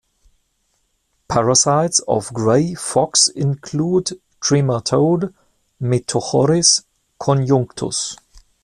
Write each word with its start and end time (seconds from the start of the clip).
Parasites 1.27 1.99
of 2.07 2.33
gray 2.33 2.73
fox 2.73 3.27
include 3.27 4.19
trematode 4.41 5.31
"Metorchis 5.79 6.85
conjunctus". 7.19 8.17